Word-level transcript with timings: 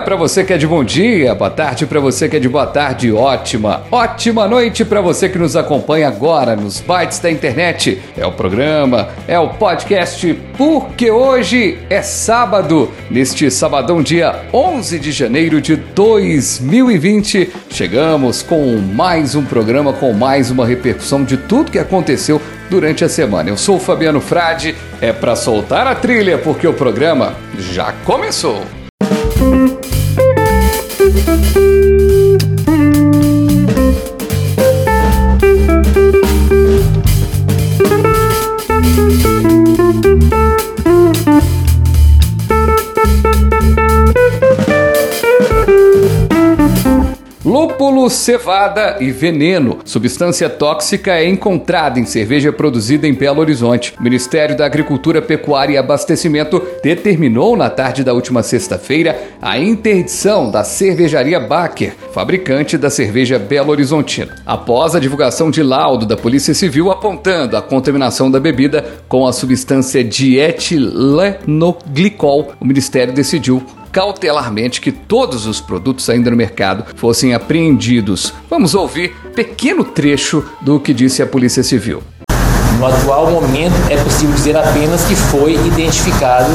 Para 0.00 0.16
você 0.16 0.44
que 0.44 0.52
é 0.52 0.58
de 0.58 0.66
bom 0.66 0.82
dia, 0.82 1.34
boa 1.34 1.50
tarde 1.50 1.86
para 1.86 2.00
você 2.00 2.28
que 2.28 2.36
é 2.36 2.38
de 2.38 2.48
boa 2.48 2.66
tarde, 2.66 3.12
ótima, 3.12 3.82
ótima 3.90 4.46
noite 4.46 4.84
para 4.84 5.00
você 5.00 5.28
que 5.28 5.38
nos 5.38 5.56
acompanha 5.56 6.08
agora 6.08 6.54
nos 6.56 6.80
bytes 6.80 7.18
da 7.18 7.30
internet. 7.30 8.00
É 8.16 8.26
o 8.26 8.32
programa, 8.32 9.08
é 9.26 9.38
o 9.38 9.50
podcast, 9.50 10.34
porque 10.56 11.10
hoje 11.10 11.78
é 11.88 12.02
sábado, 12.02 12.90
neste 13.10 13.50
sabadão, 13.50 14.02
dia 14.02 14.44
11 14.52 14.98
de 14.98 15.12
janeiro 15.12 15.60
de 15.60 15.76
2020. 15.76 17.52
Chegamos 17.70 18.42
com 18.42 18.78
mais 18.78 19.34
um 19.34 19.44
programa, 19.44 19.92
com 19.92 20.12
mais 20.12 20.50
uma 20.50 20.66
repercussão 20.66 21.24
de 21.24 21.36
tudo 21.36 21.70
que 21.70 21.78
aconteceu 21.78 22.40
durante 22.70 23.04
a 23.04 23.08
semana. 23.08 23.50
Eu 23.50 23.56
sou 23.56 23.76
o 23.76 23.80
Fabiano 23.80 24.20
Frade, 24.20 24.74
é 25.00 25.12
para 25.12 25.36
soltar 25.36 25.86
a 25.86 25.94
trilha 25.94 26.38
porque 26.38 26.66
o 26.66 26.72
programa 26.72 27.34
já 27.58 27.92
começou. 28.04 28.85
thank 31.16 31.56
you 31.56 32.55
Lúpulo, 47.56 48.10
cevada 48.10 48.98
e 49.00 49.10
veneno. 49.10 49.78
Substância 49.82 50.46
tóxica 50.46 51.12
é 51.12 51.26
encontrada 51.26 51.98
em 51.98 52.04
cerveja 52.04 52.52
produzida 52.52 53.08
em 53.08 53.14
Belo 53.14 53.40
Horizonte. 53.40 53.94
O 53.98 54.02
Ministério 54.02 54.54
da 54.54 54.66
Agricultura, 54.66 55.22
Pecuária 55.22 55.72
e 55.72 55.78
Abastecimento 55.78 56.62
determinou 56.82 57.56
na 57.56 57.70
tarde 57.70 58.04
da 58.04 58.12
última 58.12 58.42
sexta-feira 58.42 59.18
a 59.40 59.58
interdição 59.58 60.50
da 60.50 60.62
cervejaria 60.64 61.40
Baker, 61.40 61.94
fabricante 62.12 62.76
da 62.76 62.90
cerveja 62.90 63.38
Belo 63.38 63.70
Horizontina. 63.70 64.34
Após 64.44 64.94
a 64.94 65.00
divulgação 65.00 65.50
de 65.50 65.62
laudo 65.62 66.04
da 66.04 66.14
Polícia 66.14 66.52
Civil 66.52 66.90
apontando 66.90 67.56
a 67.56 67.62
contaminação 67.62 68.30
da 68.30 68.38
bebida 68.38 68.84
com 69.08 69.26
a 69.26 69.32
substância 69.32 70.04
dietilenglicol, 70.04 72.52
o 72.60 72.66
Ministério 72.66 73.14
decidiu 73.14 73.64
cautelarmente 73.96 74.78
que 74.78 74.92
todos 74.92 75.46
os 75.46 75.58
produtos 75.58 76.10
ainda 76.10 76.30
no 76.30 76.36
mercado 76.36 76.84
fossem 76.96 77.32
apreendidos. 77.32 78.30
Vamos 78.50 78.74
ouvir 78.74 79.16
pequeno 79.34 79.84
trecho 79.84 80.44
do 80.60 80.78
que 80.78 80.92
disse 80.92 81.22
a 81.22 81.26
Polícia 81.26 81.62
Civil. 81.62 82.02
No 82.78 82.86
atual 82.86 83.30
momento, 83.30 83.72
é 83.88 83.96
possível 83.96 84.34
dizer 84.34 84.54
apenas 84.54 85.02
que 85.06 85.14
foi 85.16 85.54
identificado 85.54 86.50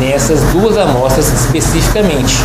nessas 0.00 0.40
duas 0.50 0.78
amostras 0.78 1.30
especificamente. 1.44 2.36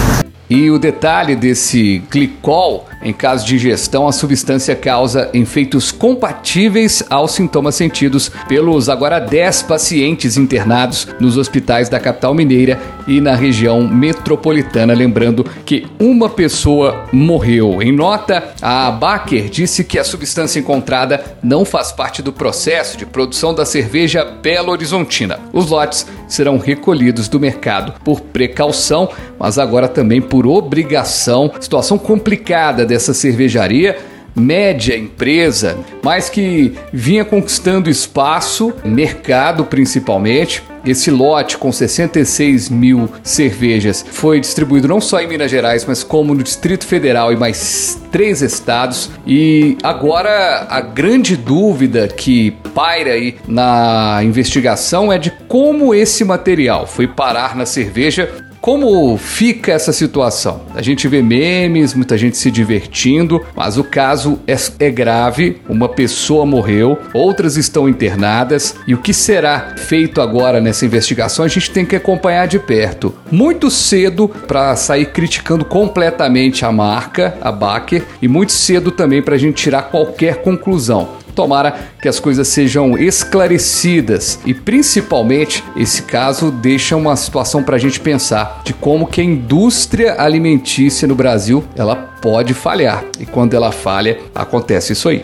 E 0.49 0.69
o 0.69 0.77
detalhe 0.77 1.33
desse 1.33 1.99
glicol, 2.11 2.85
em 3.01 3.13
caso 3.13 3.45
de 3.45 3.55
ingestão, 3.55 4.07
a 4.07 4.11
substância 4.11 4.75
causa 4.75 5.29
efeitos 5.33 5.91
compatíveis 5.91 7.03
aos 7.09 7.31
sintomas 7.31 7.75
sentidos 7.75 8.31
pelos 8.47 8.89
agora 8.89 9.19
10 9.19 9.63
pacientes 9.63 10.37
internados 10.37 11.07
nos 11.19 11.37
hospitais 11.37 11.89
da 11.89 11.99
capital 11.99 12.33
mineira 12.33 12.79
e 13.07 13.21
na 13.21 13.35
região 13.35 13.87
metropolitana. 13.87 14.93
Lembrando 14.93 15.45
que 15.65 15.85
uma 15.99 16.29
pessoa 16.29 17.05
morreu. 17.11 17.81
Em 17.81 17.91
nota, 17.91 18.53
a 18.61 18.89
Baker 18.91 19.47
disse 19.49 19.83
que 19.83 19.99
a 19.99 20.03
substância 20.03 20.59
encontrada 20.59 21.23
não 21.43 21.63
faz 21.63 21.91
parte 21.91 22.21
do 22.21 22.33
processo 22.33 22.97
de 22.97 23.05
produção 23.05 23.53
da 23.53 23.65
cerveja 23.65 24.25
Belo 24.25 24.71
Horizontina. 24.71 25.39
Os 25.53 25.69
lotes 25.69 26.07
serão 26.27 26.57
recolhidos 26.57 27.27
do 27.27 27.39
mercado 27.39 27.93
por 28.03 28.21
precaução, 28.21 29.09
mas 29.39 29.59
agora 29.59 29.87
também 29.87 30.21
por 30.21 30.47
obrigação. 30.47 31.51
Situação 31.59 31.97
complicada 31.97 32.86
dessa 32.87 33.13
cervejaria 33.13 33.97
média 34.37 34.95
empresa, 34.95 35.77
mas 36.03 36.29
que 36.29 36.75
vinha 36.93 37.25
conquistando 37.25 37.89
espaço, 37.89 38.71
mercado 38.85 39.65
principalmente. 39.65 40.61
Esse 40.85 41.11
lote 41.11 41.57
com 41.57 41.69
66 41.69 42.69
mil 42.69 43.09
cervejas 43.21 44.05
foi 44.09 44.39
distribuído 44.39 44.87
não 44.87 45.01
só 45.01 45.19
em 45.19 45.27
Minas 45.27 45.51
Gerais, 45.51 45.83
mas 45.85 46.01
como 46.01 46.33
no 46.33 46.41
Distrito 46.41 46.85
Federal 46.85 47.33
e 47.33 47.35
mais 47.35 47.99
três 48.09 48.41
estados. 48.41 49.09
E 49.25 49.77
agora 49.83 50.67
a 50.69 50.79
grande 50.79 51.35
dúvida 51.35 52.07
que 52.07 52.51
paira 52.73 53.13
aí 53.13 53.35
na 53.47 54.21
investigação 54.23 55.11
é 55.11 55.17
de 55.17 55.31
como 55.49 55.93
esse 55.93 56.23
material 56.23 56.87
foi 56.87 57.07
parar 57.07 57.53
na 57.53 57.65
cerveja 57.65 58.46
como 58.67 59.15
fica 59.15 59.71
essa 59.71 59.93
situação? 59.93 60.59
A 60.75 60.81
gente 60.81 61.07
vê 61.07 61.21
memes, 61.21 61.93
muita 61.93 62.17
gente 62.17 62.37
se 62.37 62.51
divertindo, 62.51 63.41
mas 63.55 63.77
o 63.77 63.83
caso 63.85 64.41
é, 64.45 64.57
é, 64.79 64.91
grave. 64.91 65.61
Uma 65.69 65.87
pessoa 65.87 66.45
morreu, 66.45 66.99
outras 67.13 67.55
estão 67.55 67.87
internadas. 67.87 68.75
E 68.85 68.93
o 68.93 68.97
que 68.97 69.13
será 69.13 69.75
feito 69.77 70.19
agora 70.19 70.59
nessa 70.59 70.85
investigação 70.85 71.45
a 71.45 71.47
gente 71.47 71.71
tem 71.71 71.85
que 71.85 71.95
acompanhar 71.95 72.45
de 72.45 72.59
perto. 72.59 73.15
Muito 73.31 73.71
cedo 73.71 74.27
para 74.27 74.75
sair 74.75 75.13
criticando 75.13 75.63
completamente 75.63 76.65
a 76.65 76.71
marca, 76.71 77.37
a 77.39 77.53
Baker, 77.53 78.03
e 78.21 78.27
muito 78.27 78.51
cedo 78.51 78.91
também 78.91 79.21
para 79.21 79.35
a 79.35 79.39
gente 79.39 79.63
tirar 79.63 79.83
qualquer 79.83 80.41
conclusão. 80.41 81.07
Tomara 81.37 81.75
que 82.01 82.07
as 82.07 82.19
coisas 82.19 82.47
sejam 82.47 82.97
esclarecidas. 82.97 84.39
E 84.43 84.55
principalmente 84.55 85.63
esse 85.75 86.01
caso 86.01 86.49
deixa 86.49 86.95
uma 86.95 87.15
situação 87.15 87.61
para 87.61 87.75
a 87.75 87.79
gente 87.79 87.99
pensar 87.99 88.61
de 88.63 88.73
como 88.73 89.05
que 89.05 89.21
a 89.21 89.23
indústria 89.23 90.19
alimentícia 90.19 91.07
no 91.07 91.13
Brasil 91.13 91.63
ela 91.75 91.95
pode 91.95 92.55
falhar. 92.55 93.05
E 93.19 93.25
quando 93.27 93.53
ela 93.53 93.71
falha 93.71 94.17
acontece 94.33 94.93
isso 94.93 95.09
aí. 95.09 95.23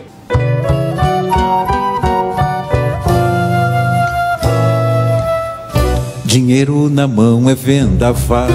Dinheiro 6.24 6.88
na 6.88 7.08
mão 7.08 7.50
é 7.50 7.56
vendaval, 7.56 8.48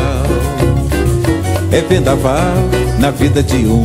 é 1.74 1.82
vendaval 1.82 2.54
na 3.00 3.12
vida 3.12 3.44
de 3.44 3.66
um 3.66 3.84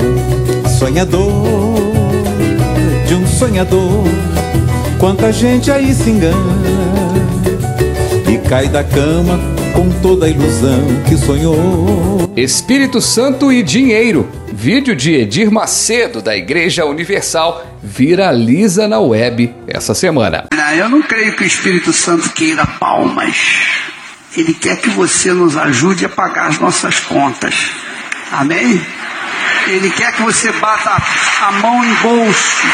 sonhador 0.78 1.73
de 3.06 3.14
um 3.14 3.26
sonhador. 3.26 4.04
Quanta 4.98 5.32
gente 5.32 5.70
aí 5.70 5.92
se 5.94 6.10
engana 6.10 6.34
e 8.32 8.48
cai 8.48 8.68
da 8.68 8.82
cama 8.82 9.38
com 9.74 9.90
toda 10.00 10.26
a 10.26 10.28
ilusão 10.28 10.80
que 11.08 11.16
sonhou. 11.16 12.32
Espírito 12.36 13.00
Santo 13.00 13.52
e 13.52 13.62
dinheiro. 13.62 14.28
Vídeo 14.52 14.94
de 14.96 15.14
Edir 15.14 15.50
Macedo 15.50 16.22
da 16.22 16.36
Igreja 16.36 16.86
Universal 16.86 17.66
viraliza 17.82 18.88
na 18.88 19.00
web 19.00 19.52
essa 19.66 19.94
semana. 19.94 20.46
Eu 20.76 20.88
não 20.88 21.02
creio 21.02 21.36
que 21.36 21.44
o 21.44 21.46
Espírito 21.46 21.92
Santo 21.92 22.30
queira 22.30 22.66
palmas. 22.66 23.36
Ele 24.36 24.54
quer 24.54 24.80
que 24.80 24.88
você 24.90 25.32
nos 25.32 25.56
ajude 25.56 26.04
a 26.06 26.08
pagar 26.08 26.48
as 26.48 26.58
nossas 26.58 26.98
contas. 27.00 27.54
Amém? 28.32 28.80
Ele 29.66 29.90
quer 29.90 30.12
que 30.12 30.22
você 30.22 30.52
bata 30.52 31.02
a 31.42 31.52
mão 31.52 31.84
em 31.84 31.94
bolso 31.94 32.66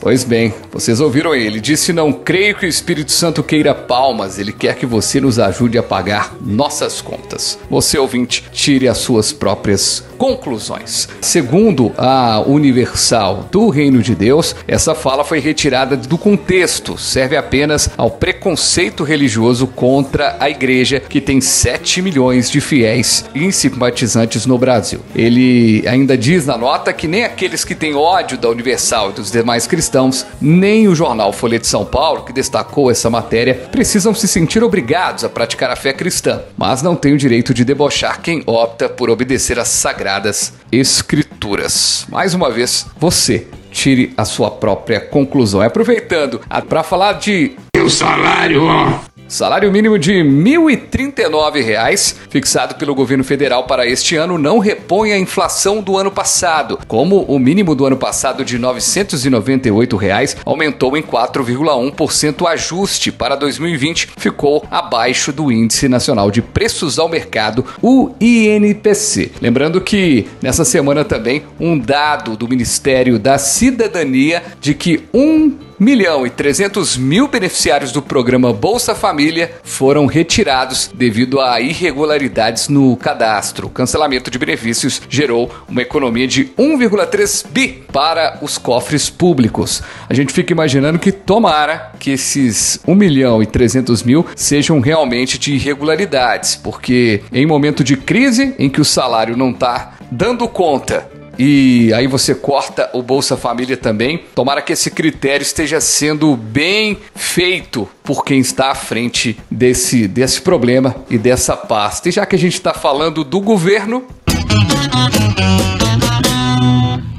Pois 0.00 0.24
bem, 0.24 0.54
vocês 0.72 0.98
ouviram 0.98 1.34
ele. 1.34 1.60
Disse: 1.60 1.92
Não 1.92 2.10
creio 2.10 2.54
que 2.54 2.64
o 2.64 2.68
Espírito 2.68 3.12
Santo 3.12 3.42
queira 3.42 3.74
palmas, 3.74 4.38
ele 4.38 4.50
quer 4.50 4.74
que 4.74 4.86
você 4.86 5.20
nos 5.20 5.38
ajude 5.38 5.76
a 5.76 5.82
pagar 5.82 6.34
nossas 6.40 7.02
contas. 7.02 7.58
Você, 7.68 7.98
ouvinte, 7.98 8.44
tire 8.50 8.88
as 8.88 8.96
suas 8.96 9.30
próprias 9.30 10.02
conclusões. 10.16 11.08
Segundo 11.20 11.92
a 11.98 12.40
Universal 12.40 13.48
do 13.50 13.68
Reino 13.68 14.02
de 14.02 14.14
Deus, 14.14 14.56
essa 14.66 14.94
fala 14.94 15.22
foi 15.22 15.38
retirada 15.38 15.96
do 15.96 16.16
contexto, 16.16 16.96
serve 16.96 17.36
apenas 17.36 17.90
ao 17.96 18.10
preconceito 18.10 19.04
religioso 19.04 19.66
contra 19.66 20.36
a 20.40 20.48
igreja, 20.48 21.00
que 21.00 21.20
tem 21.20 21.40
7 21.40 22.00
milhões 22.00 22.50
de 22.50 22.60
fiéis 22.60 23.26
e 23.34 23.52
simpatizantes 23.52 24.46
no 24.46 24.56
Brasil. 24.56 25.00
Ele 25.14 25.86
ainda 25.86 26.16
diz 26.16 26.46
na 26.46 26.56
nota 26.56 26.92
que 26.92 27.06
nem 27.06 27.24
aqueles 27.24 27.64
que 27.64 27.74
têm 27.74 27.94
ódio 27.94 28.38
da 28.38 28.48
Universal 28.48 29.10
e 29.10 29.14
dos 29.14 29.30
demais 29.30 29.66
cristãos 29.66 29.89
cristãos, 29.90 30.24
nem 30.40 30.86
o 30.86 30.94
jornal 30.94 31.32
Folha 31.32 31.58
de 31.58 31.66
São 31.66 31.84
Paulo, 31.84 32.22
que 32.22 32.32
destacou 32.32 32.90
essa 32.90 33.10
matéria, 33.10 33.54
precisam 33.72 34.14
se 34.14 34.28
sentir 34.28 34.62
obrigados 34.62 35.24
a 35.24 35.28
praticar 35.28 35.68
a 35.68 35.76
fé 35.76 35.92
cristã, 35.92 36.42
mas 36.56 36.80
não 36.80 36.94
têm 36.94 37.12
o 37.12 37.18
direito 37.18 37.52
de 37.52 37.64
debochar 37.64 38.20
quem 38.20 38.42
opta 38.46 38.88
por 38.88 39.10
obedecer 39.10 39.58
às 39.58 39.68
sagradas 39.68 40.52
escrituras. 40.70 42.06
Mais 42.08 42.34
uma 42.34 42.50
vez, 42.50 42.86
você 42.98 43.48
tire 43.72 44.12
a 44.16 44.24
sua 44.24 44.50
própria 44.50 45.00
conclusão. 45.00 45.62
E 45.62 45.66
aproveitando 45.66 46.40
para 46.68 46.82
falar 46.84 47.14
de. 47.14 47.56
O 47.76 47.88
salário, 47.88 48.64
ó. 48.64 49.09
Salário 49.30 49.70
mínimo 49.70 49.96
de 49.96 50.14
R$ 50.14 50.24
1.039, 50.24 52.16
fixado 52.28 52.74
pelo 52.74 52.96
governo 52.96 53.22
federal 53.22 53.62
para 53.62 53.86
este 53.86 54.16
ano, 54.16 54.36
não 54.36 54.58
repõe 54.58 55.12
a 55.12 55.18
inflação 55.20 55.80
do 55.80 55.96
ano 55.96 56.10
passado, 56.10 56.80
como 56.88 57.22
o 57.22 57.38
mínimo 57.38 57.76
do 57.76 57.86
ano 57.86 57.96
passado 57.96 58.44
de 58.44 58.58
998 58.58 59.96
reais 59.96 60.36
aumentou 60.44 60.96
em 60.96 61.02
4,1%. 61.02 62.42
O 62.42 62.48
ajuste 62.48 63.12
para 63.12 63.36
2020 63.36 64.08
ficou 64.16 64.66
abaixo 64.68 65.32
do 65.32 65.52
Índice 65.52 65.88
Nacional 65.88 66.28
de 66.32 66.42
Preços 66.42 66.98
ao 66.98 67.08
Mercado, 67.08 67.64
o 67.80 68.10
INPC. 68.20 69.30
Lembrando 69.40 69.80
que 69.80 70.26
nessa 70.42 70.64
semana 70.64 71.04
também 71.04 71.44
um 71.60 71.78
dado 71.78 72.36
do 72.36 72.48
Ministério 72.48 73.16
da 73.16 73.38
Cidadania 73.38 74.42
de 74.60 74.74
que 74.74 75.04
um 75.14 75.69
milhão 75.80 76.26
e 76.26 76.30
300 76.30 76.98
mil 76.98 77.26
beneficiários 77.26 77.90
do 77.90 78.02
programa 78.02 78.52
Bolsa 78.52 78.94
Família 78.94 79.50
foram 79.62 80.04
retirados 80.04 80.90
devido 80.94 81.40
a 81.40 81.58
irregularidades 81.58 82.68
no 82.68 82.94
cadastro. 82.98 83.68
O 83.68 83.70
cancelamento 83.70 84.30
de 84.30 84.38
benefícios 84.38 85.00
gerou 85.08 85.50
uma 85.66 85.80
economia 85.80 86.28
de 86.28 86.44
1,3 86.58 87.46
bi 87.48 87.82
para 87.90 88.38
os 88.42 88.58
cofres 88.58 89.08
públicos. 89.08 89.82
A 90.06 90.12
gente 90.12 90.34
fica 90.34 90.52
imaginando 90.52 90.98
que 90.98 91.10
tomara 91.10 91.92
que 91.98 92.10
esses 92.10 92.78
1 92.86 92.94
milhão 92.94 93.42
e 93.42 93.46
300 93.46 94.02
mil 94.02 94.26
sejam 94.36 94.80
realmente 94.80 95.38
de 95.38 95.54
irregularidades, 95.54 96.56
porque 96.56 97.22
em 97.32 97.46
momento 97.46 97.82
de 97.82 97.96
crise 97.96 98.54
em 98.58 98.68
que 98.68 98.82
o 98.82 98.84
salário 98.84 99.34
não 99.34 99.50
está 99.50 99.94
dando 100.10 100.46
conta 100.46 101.19
e 101.42 101.90
aí 101.94 102.06
você 102.06 102.34
corta 102.34 102.90
o 102.92 103.02
Bolsa 103.02 103.34
Família 103.34 103.74
também. 103.74 104.24
Tomara 104.34 104.60
que 104.60 104.74
esse 104.74 104.90
critério 104.90 105.42
esteja 105.42 105.80
sendo 105.80 106.36
bem 106.36 106.98
feito 107.14 107.88
por 108.04 108.26
quem 108.26 108.40
está 108.40 108.72
à 108.72 108.74
frente 108.74 109.38
desse, 109.50 110.06
desse 110.06 110.42
problema 110.42 110.94
e 111.08 111.16
dessa 111.16 111.56
pasta. 111.56 112.10
E 112.10 112.12
já 112.12 112.26
que 112.26 112.36
a 112.36 112.38
gente 112.38 112.52
está 112.52 112.74
falando 112.74 113.24
do 113.24 113.40
governo. 113.40 114.04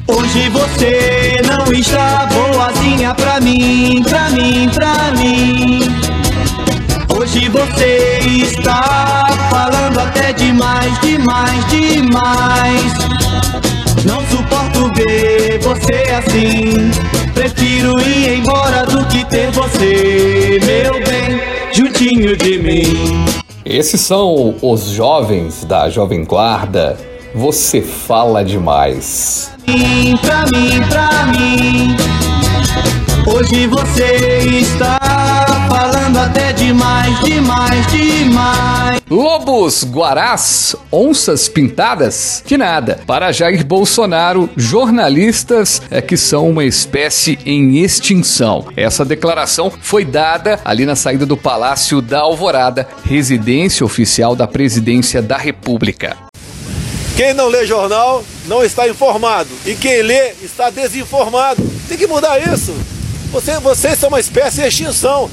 Hoje 0.08 0.50
você 0.50 1.42
não 1.48 1.74
está 1.74 2.28
boazinha 2.28 3.16
pra 3.16 3.42
mim, 3.42 4.04
pra 4.08 4.30
mim, 4.30 4.70
pra 4.70 5.12
mim. 5.18 5.80
Hoje 7.18 7.50
você 7.50 8.20
está 8.44 9.26
falando 9.50 10.00
até 10.00 10.32
demais, 10.32 11.00
demais, 11.00 11.66
demais. 11.72 13.81
Ver 14.96 15.60
você 15.60 16.12
assim. 16.12 16.92
Prefiro 17.34 18.00
ir 18.02 18.40
embora 18.40 18.86
do 18.86 19.06
que 19.08 19.26
ter 19.26 19.50
você, 19.52 20.60
meu 20.66 20.94
bem, 21.04 21.42
juntinho 21.74 22.36
de 22.36 22.60
mim. 22.60 23.26
Esses 23.66 24.02
são 24.02 24.56
os 24.62 24.90
jovens 24.90 25.64
da 25.64 25.90
Jovem 25.90 26.26
Guarda. 26.26 26.98
Você 27.34 27.82
fala 27.82 28.44
demais. 28.44 29.52
Pra 30.22 30.46
mim, 30.52 30.82
pra 30.90 31.26
mim. 31.28 31.96
Hoje 33.26 33.68
você 33.68 34.40
está 34.60 35.00
falando 35.70 36.18
até 36.18 36.52
demais, 36.54 37.20
demais, 37.20 37.88
demais. 37.88 39.02
Lobos, 39.10 39.84
guarás, 39.84 40.76
onças 40.92 41.48
pintadas? 41.48 42.44
Que 42.46 42.58
nada. 42.58 43.00
Para 43.06 43.32
Jair 43.32 43.64
Bolsonaro, 43.64 44.50
jornalistas 44.58 45.82
é 45.92 46.02
que 46.02 46.18
são 46.18 46.50
uma 46.50 46.66
espécie 46.66 47.38
em 47.46 47.78
extinção. 47.78 48.68
Essa 48.76 49.06
declaração 49.06 49.72
foi 49.82 50.04
dada 50.04 50.60
ali 50.66 50.86
na 50.86 50.96
saída 50.96 51.26
do 51.26 51.38
Palácio 51.38 52.02
da 52.02 52.22
Alvorada, 52.22 52.88
residência 53.04 53.86
oficial 53.86 54.36
da 54.36 54.48
Presidência 54.48 55.22
da 55.22 55.38
República. 55.38 56.18
Quem 57.16 57.36
não 57.36 57.50
lê 57.50 57.68
jornal 57.68 58.24
não 58.48 58.64
está 58.64 58.88
informado. 58.88 59.50
E 59.66 59.76
quem 59.76 60.02
lê 60.02 60.32
está 60.42 60.70
desinformado. 60.70 61.62
Tem 61.88 61.98
que 61.98 62.08
mudar 62.08 62.40
isso. 62.40 62.74
Você, 63.32 63.58
vocês 63.60 63.98
são 63.98 64.10
uma 64.10 64.20
espécie 64.20 64.62
em 64.62 64.68
extinção. 64.68 65.30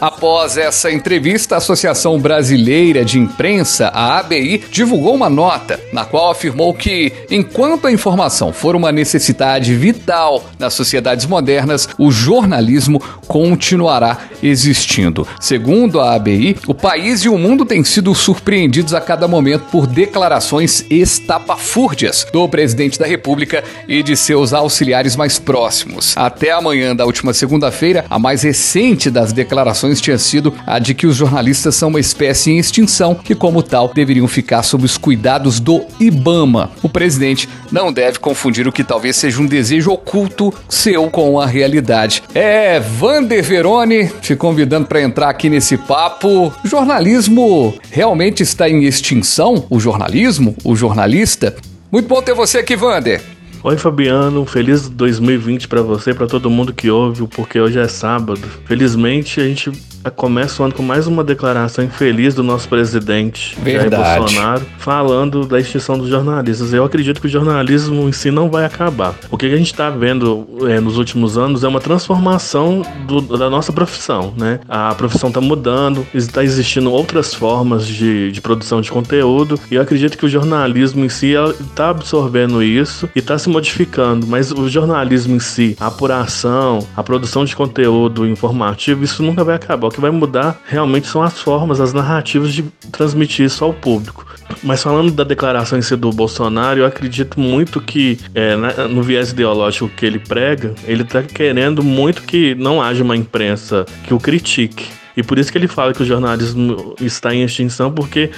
Após 0.00 0.56
essa 0.56 0.90
entrevista, 0.90 1.54
a 1.54 1.58
Associação 1.58 2.18
Brasileira 2.18 3.04
de 3.04 3.18
Imprensa, 3.18 3.88
a 3.88 4.18
ABI, 4.18 4.62
divulgou 4.70 5.14
uma 5.14 5.30
nota 5.30 5.80
na 5.92 6.04
qual 6.04 6.30
afirmou 6.30 6.74
que, 6.74 7.12
enquanto 7.30 7.86
a 7.86 7.92
informação 7.92 8.52
for 8.52 8.74
uma 8.74 8.90
necessidade 8.90 9.74
vital 9.74 10.44
nas 10.58 10.74
sociedades 10.74 11.26
modernas, 11.26 11.88
o 11.98 12.10
jornalismo 12.10 13.00
continuará 13.26 14.18
existindo. 14.42 15.26
Segundo 15.40 16.00
a 16.00 16.14
ABI, 16.14 16.56
o 16.66 16.74
país 16.74 17.20
e 17.20 17.28
o 17.28 17.38
mundo 17.38 17.64
têm 17.64 17.82
sido 17.84 18.14
surpreendidos 18.14 18.94
a 18.94 19.00
cada 19.00 19.28
momento 19.28 19.66
por 19.70 19.86
declarações 19.86 20.84
estapafúrdias 20.90 22.26
do 22.32 22.48
presidente 22.48 22.98
da 22.98 23.06
República 23.06 23.62
e 23.88 24.02
de 24.02 24.16
seus 24.16 24.52
auxiliares 24.52 25.16
mais 25.16 25.38
próximos. 25.38 26.14
Até 26.16 26.50
amanhã 26.50 26.94
da 26.94 27.06
última 27.06 27.32
segunda-feira, 27.32 28.04
a 28.10 28.18
mais 28.18 28.42
recente 28.42 29.10
das 29.10 29.32
declarações 29.32 29.93
tinha 30.00 30.18
sido 30.18 30.52
a 30.66 30.78
de 30.78 30.94
que 30.94 31.06
os 31.06 31.16
jornalistas 31.16 31.74
são 31.74 31.88
uma 31.88 32.00
espécie 32.00 32.50
em 32.50 32.58
extinção 32.58 33.14
que, 33.14 33.34
como 33.34 33.62
tal, 33.62 33.92
deveriam 33.92 34.28
ficar 34.28 34.62
sob 34.62 34.84
os 34.84 34.96
cuidados 34.96 35.60
do 35.60 35.84
IBAMA. 36.00 36.70
O 36.82 36.88
presidente 36.88 37.48
não 37.70 37.92
deve 37.92 38.18
confundir 38.18 38.66
o 38.66 38.72
que 38.72 38.84
talvez 38.84 39.16
seja 39.16 39.40
um 39.40 39.46
desejo 39.46 39.90
oculto 39.90 40.52
seu 40.68 41.10
com 41.10 41.40
a 41.40 41.46
realidade. 41.46 42.22
É, 42.34 42.80
Vander 42.80 43.42
Verone 43.42 44.10
te 44.20 44.36
convidando 44.36 44.86
para 44.86 45.02
entrar 45.02 45.28
aqui 45.28 45.48
nesse 45.48 45.76
papo. 45.76 46.52
Jornalismo 46.64 47.74
realmente 47.90 48.42
está 48.42 48.68
em 48.68 48.84
extinção? 48.84 49.66
O 49.68 49.78
jornalismo? 49.80 50.56
O 50.64 50.74
jornalista? 50.76 51.54
Muito 51.90 52.08
bom 52.08 52.20
ter 52.20 52.34
você 52.34 52.58
aqui, 52.58 52.74
Vander. 52.74 53.33
Oi 53.66 53.78
Fabiano, 53.78 54.44
feliz 54.44 54.90
2020 54.90 55.68
para 55.68 55.80
você, 55.80 56.12
para 56.12 56.26
todo 56.26 56.50
mundo 56.50 56.74
que 56.74 56.90
ouve, 56.90 57.26
porque 57.28 57.58
hoje 57.58 57.78
é 57.78 57.88
sábado. 57.88 58.46
Felizmente 58.66 59.40
a 59.40 59.44
gente 59.44 59.72
começa 60.10 60.62
o 60.62 60.66
ano 60.66 60.74
com 60.74 60.82
mais 60.82 61.06
uma 61.06 61.24
declaração 61.24 61.82
infeliz 61.82 62.34
do 62.34 62.42
nosso 62.42 62.68
presidente 62.68 63.56
Verdade. 63.58 64.02
Jair 64.02 64.18
Bolsonaro, 64.18 64.66
falando 64.78 65.46
da 65.46 65.58
extinção 65.58 65.96
dos 65.96 66.08
jornalistas. 66.08 66.74
Eu 66.74 66.84
acredito 66.84 67.20
que 67.20 67.26
o 67.26 67.30
jornalismo 67.30 68.06
em 68.08 68.12
si 68.12 68.30
não 68.30 68.50
vai 68.50 68.64
acabar. 68.64 69.14
O 69.30 69.38
que 69.38 69.46
a 69.46 69.56
gente 69.56 69.72
está 69.72 69.88
vendo 69.88 70.46
é, 70.68 70.78
nos 70.78 70.98
últimos 70.98 71.38
anos 71.38 71.64
é 71.64 71.68
uma 71.68 71.80
transformação 71.80 72.82
do, 73.06 73.22
da 73.22 73.48
nossa 73.48 73.72
profissão, 73.72 74.34
né? 74.36 74.60
A 74.68 74.94
profissão 74.94 75.28
está 75.28 75.40
mudando, 75.40 76.06
está 76.12 76.44
existindo 76.44 76.92
outras 76.92 77.32
formas 77.32 77.86
de, 77.86 78.30
de 78.30 78.40
produção 78.40 78.80
de 78.80 78.90
conteúdo 78.90 79.58
e 79.70 79.76
eu 79.76 79.82
acredito 79.82 80.18
que 80.18 80.26
o 80.26 80.28
jornalismo 80.28 81.04
em 81.04 81.08
si 81.08 81.32
está 81.60 81.88
absorvendo 81.88 82.62
isso 82.62 83.08
e 83.14 83.20
está 83.20 83.38
se 83.38 83.48
modificando, 83.54 84.26
mas 84.26 84.50
o 84.50 84.68
jornalismo 84.68 85.36
em 85.36 85.38
si, 85.38 85.76
a 85.78 85.86
apuração, 85.86 86.84
a 86.96 87.02
produção 87.04 87.44
de 87.44 87.54
conteúdo 87.54 88.26
informativo, 88.26 89.04
isso 89.04 89.22
nunca 89.22 89.44
vai 89.44 89.54
acabar. 89.54 89.86
O 89.86 89.90
que 89.90 90.00
vai 90.00 90.10
mudar 90.10 90.60
realmente 90.66 91.06
são 91.06 91.22
as 91.22 91.38
formas, 91.38 91.80
as 91.80 91.92
narrativas 91.92 92.52
de 92.52 92.64
transmitir 92.90 93.46
isso 93.46 93.64
ao 93.64 93.72
público. 93.72 94.26
Mas 94.62 94.82
falando 94.82 95.12
da 95.12 95.22
declaração 95.22 95.78
em 95.78 95.82
si 95.82 95.94
do 95.94 96.10
Bolsonaro, 96.10 96.80
eu 96.80 96.86
acredito 96.86 97.38
muito 97.38 97.80
que 97.80 98.18
é, 98.34 98.56
no 98.88 99.02
viés 99.02 99.30
ideológico 99.30 99.88
que 99.88 100.04
ele 100.04 100.18
prega, 100.18 100.74
ele 100.84 101.02
está 101.02 101.22
querendo 101.22 101.82
muito 101.82 102.22
que 102.22 102.56
não 102.56 102.82
haja 102.82 103.04
uma 103.04 103.16
imprensa 103.16 103.86
que 104.04 104.12
o 104.12 104.18
critique. 104.18 104.88
E 105.16 105.22
por 105.22 105.38
isso 105.38 105.52
que 105.52 105.58
ele 105.58 105.68
fala 105.68 105.92
que 105.92 106.02
o 106.02 106.04
jornalismo 106.04 106.96
está 107.00 107.32
em 107.32 107.44
extinção, 107.44 107.92
porque 107.92 108.30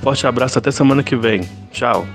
Forte 0.03 0.27
abraço, 0.27 0.59
até 0.59 0.69
semana 0.69 1.01
que 1.01 1.15
vem. 1.15 1.47
Tchau. 1.71 2.05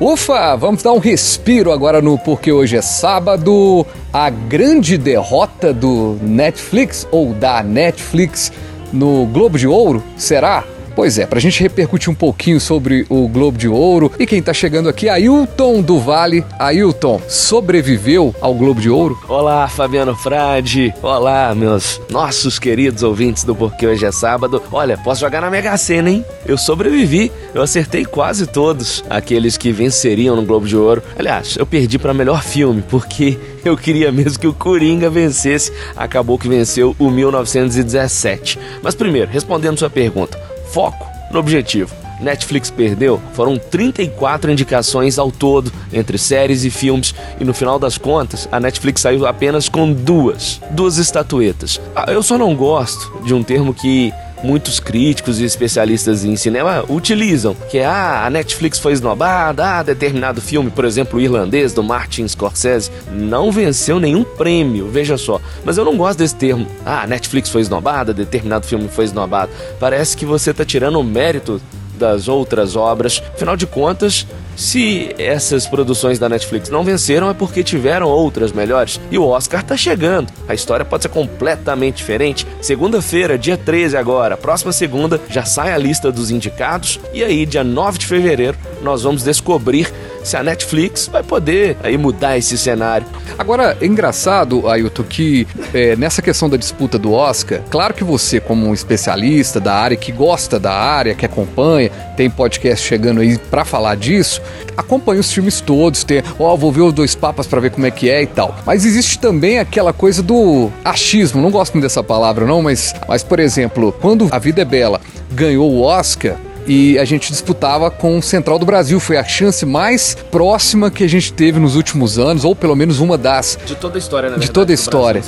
Ufa, 0.00 0.56
vamos 0.56 0.82
dar 0.82 0.92
um 0.92 0.98
respiro 0.98 1.70
agora 1.70 2.02
no 2.02 2.18
Porque 2.18 2.50
Hoje 2.50 2.76
é 2.76 2.82
Sábado. 2.82 3.86
A 4.12 4.28
grande 4.28 4.98
derrota 4.98 5.72
do 5.72 6.18
Netflix 6.20 7.06
ou 7.12 7.32
da 7.32 7.62
Netflix 7.62 8.52
no 8.92 9.26
Globo 9.26 9.56
de 9.56 9.68
Ouro, 9.68 10.02
será? 10.16 10.64
Pois 10.94 11.18
é, 11.18 11.26
pra 11.26 11.40
gente 11.40 11.60
repercutir 11.60 12.08
um 12.08 12.14
pouquinho 12.14 12.60
sobre 12.60 13.04
o 13.08 13.26
Globo 13.26 13.58
de 13.58 13.66
Ouro 13.66 14.12
e 14.16 14.26
quem 14.26 14.40
tá 14.40 14.52
chegando 14.52 14.88
aqui, 14.88 15.08
Ailton 15.08 15.82
do 15.82 15.98
Vale. 15.98 16.44
Ailton, 16.56 17.20
sobreviveu 17.28 18.32
ao 18.40 18.54
Globo 18.54 18.80
de 18.80 18.88
Ouro? 18.88 19.18
Olá, 19.28 19.66
Fabiano 19.66 20.14
Frade. 20.14 20.94
Olá, 21.02 21.52
meus 21.52 22.00
nossos 22.08 22.60
queridos 22.60 23.02
ouvintes 23.02 23.42
do 23.42 23.56
Porque 23.56 23.84
Hoje 23.84 24.06
é 24.06 24.12
Sábado. 24.12 24.62
Olha, 24.70 24.96
posso 24.96 25.20
jogar 25.22 25.40
na 25.40 25.50
Mega 25.50 25.76
Sena, 25.76 26.10
hein? 26.10 26.24
Eu 26.46 26.56
sobrevivi. 26.56 27.32
Eu 27.52 27.62
acertei 27.62 28.04
quase 28.04 28.46
todos 28.46 29.04
aqueles 29.10 29.56
que 29.56 29.72
venceriam 29.72 30.36
no 30.36 30.42
Globo 30.42 30.66
de 30.66 30.76
Ouro. 30.76 31.02
Aliás, 31.18 31.56
eu 31.56 31.66
perdi 31.66 31.98
para 31.98 32.14
melhor 32.14 32.42
filme, 32.42 32.84
porque 32.88 33.36
eu 33.64 33.76
queria 33.76 34.12
mesmo 34.12 34.38
que 34.38 34.46
o 34.46 34.52
Coringa 34.52 35.10
vencesse. 35.10 35.72
Acabou 35.96 36.38
que 36.38 36.48
venceu 36.48 36.94
o 36.98 37.10
1917. 37.10 38.58
Mas 38.80 38.94
primeiro, 38.94 39.30
respondendo 39.30 39.78
sua 39.78 39.90
pergunta, 39.90 40.38
foco 40.74 41.06
no 41.30 41.38
objetivo. 41.38 41.94
Netflix 42.20 42.70
perdeu 42.70 43.20
foram 43.32 43.56
34 43.56 44.50
indicações 44.50 45.18
ao 45.18 45.30
todo 45.30 45.72
entre 45.92 46.18
séries 46.18 46.64
e 46.64 46.70
filmes 46.70 47.14
e 47.40 47.44
no 47.44 47.54
final 47.54 47.78
das 47.78 47.96
contas 47.96 48.48
a 48.50 48.58
Netflix 48.58 49.02
saiu 49.02 49.26
apenas 49.26 49.68
com 49.68 49.92
duas, 49.92 50.60
duas 50.70 50.98
estatuetas. 50.98 51.80
Ah, 51.94 52.10
eu 52.10 52.22
só 52.22 52.36
não 52.36 52.54
gosto 52.54 53.22
de 53.24 53.32
um 53.34 53.42
termo 53.42 53.72
que 53.72 54.12
muitos 54.44 54.78
críticos 54.78 55.40
e 55.40 55.44
especialistas 55.44 56.24
em 56.24 56.36
cinema 56.36 56.84
utilizam, 56.88 57.56
que 57.70 57.78
é 57.78 57.86
ah, 57.86 58.26
a 58.26 58.30
Netflix 58.30 58.78
foi 58.78 58.92
esnobada, 58.92 59.66
ah, 59.66 59.82
determinado 59.82 60.40
filme, 60.40 60.70
por 60.70 60.84
exemplo, 60.84 61.18
o 61.18 61.22
irlandês 61.22 61.72
do 61.72 61.82
Martin 61.82 62.28
Scorsese, 62.28 62.90
não 63.10 63.50
venceu 63.50 63.98
nenhum 63.98 64.22
prêmio, 64.22 64.88
veja 64.88 65.16
só. 65.16 65.40
Mas 65.64 65.78
eu 65.78 65.84
não 65.84 65.96
gosto 65.96 66.18
desse 66.18 66.36
termo. 66.36 66.66
Ah, 66.84 67.02
a 67.02 67.06
Netflix 67.06 67.48
foi 67.48 67.62
esnobada, 67.62 68.12
determinado 68.12 68.66
filme 68.66 68.88
foi 68.88 69.06
esnobado. 69.06 69.50
Parece 69.80 70.16
que 70.16 70.26
você 70.26 70.50
está 70.50 70.64
tirando 70.64 71.00
o 71.00 71.04
mérito 71.04 71.60
das 71.98 72.28
outras 72.28 72.76
obras. 72.76 73.22
Afinal 73.34 73.56
de 73.56 73.66
contas, 73.66 74.26
se 74.56 75.14
essas 75.18 75.66
produções 75.66 76.18
da 76.18 76.28
Netflix 76.28 76.68
não 76.68 76.84
venceram 76.84 77.28
é 77.28 77.34
porque 77.34 77.62
tiveram 77.62 78.08
outras 78.08 78.52
melhores. 78.52 79.00
E 79.10 79.18
o 79.18 79.26
Oscar 79.26 79.62
tá 79.62 79.76
chegando. 79.76 80.32
A 80.48 80.54
história 80.54 80.84
pode 80.84 81.02
ser 81.02 81.08
completamente 81.08 81.96
diferente. 81.96 82.46
Segunda-feira, 82.60 83.38
dia 83.38 83.56
13 83.56 83.96
agora, 83.96 84.36
próxima 84.36 84.72
segunda, 84.72 85.20
já 85.28 85.44
sai 85.44 85.72
a 85.72 85.78
lista 85.78 86.12
dos 86.12 86.30
indicados 86.30 87.00
e 87.12 87.24
aí 87.24 87.46
dia 87.46 87.64
9 87.64 87.98
de 87.98 88.06
fevereiro 88.06 88.56
nós 88.82 89.02
vamos 89.02 89.22
descobrir 89.22 89.92
se 90.24 90.36
a 90.36 90.42
Netflix 90.42 91.06
vai 91.06 91.22
poder 91.22 91.76
aí 91.82 91.96
mudar 91.96 92.36
esse 92.36 92.58
cenário. 92.58 93.06
Agora, 93.38 93.76
é 93.80 93.86
engraçado, 93.86 94.68
Ailton, 94.68 95.04
que 95.04 95.46
é, 95.72 95.94
nessa 95.94 96.22
questão 96.22 96.48
da 96.48 96.56
disputa 96.56 96.98
do 96.98 97.12
Oscar, 97.12 97.60
claro 97.70 97.94
que 97.94 98.02
você, 98.02 98.40
como 98.40 98.66
um 98.66 98.74
especialista 98.74 99.60
da 99.60 99.74
área, 99.74 99.96
que 99.96 100.10
gosta 100.10 100.58
da 100.58 100.72
área, 100.72 101.14
que 101.14 101.26
acompanha, 101.26 101.90
tem 102.16 102.30
podcast 102.30 102.86
chegando 102.86 103.20
aí 103.20 103.38
para 103.38 103.64
falar 103.64 103.96
disso, 103.96 104.40
acompanha 104.76 105.20
os 105.20 105.32
filmes 105.32 105.60
todos, 105.60 106.02
tem, 106.04 106.22
ó, 106.38 106.54
oh, 106.54 106.56
vou 106.56 106.72
ver 106.72 106.82
os 106.82 106.92
dois 106.92 107.14
papas 107.14 107.46
para 107.46 107.60
ver 107.60 107.70
como 107.70 107.86
é 107.86 107.90
que 107.90 108.08
é 108.08 108.22
e 108.22 108.26
tal. 108.26 108.56
Mas 108.64 108.84
existe 108.84 109.18
também 109.18 109.58
aquela 109.58 109.92
coisa 109.92 110.22
do 110.22 110.70
achismo, 110.84 111.42
não 111.42 111.50
gosto 111.50 111.74
muito 111.74 111.84
dessa 111.84 112.02
palavra 112.02 112.46
não, 112.46 112.62
mas, 112.62 112.94
mas 113.06 113.22
por 113.22 113.38
exemplo, 113.38 113.94
quando 114.00 114.28
A 114.30 114.38
Vida 114.38 114.62
é 114.62 114.64
Bela 114.64 115.00
ganhou 115.32 115.70
o 115.70 115.82
Oscar, 115.82 116.36
e 116.66 116.98
a 116.98 117.04
gente 117.04 117.30
disputava 117.30 117.90
com 117.90 118.18
o 118.18 118.22
Central 118.22 118.58
do 118.58 118.66
Brasil. 118.66 118.98
Foi 118.98 119.16
a 119.16 119.24
chance 119.24 119.64
mais 119.66 120.16
próxima 120.30 120.90
que 120.90 121.04
a 121.04 121.08
gente 121.08 121.32
teve 121.32 121.58
nos 121.58 121.76
últimos 121.76 122.18
anos, 122.18 122.44
ou 122.44 122.54
pelo 122.54 122.74
menos 122.74 123.00
uma 123.00 123.18
das. 123.18 123.58
De 123.64 123.76
toda 123.76 123.96
a 123.96 123.98
história, 123.98 124.30
né? 124.30 124.38
De 124.38 124.50
toda 124.50 124.72
a 124.72 124.74
história. 124.74 125.22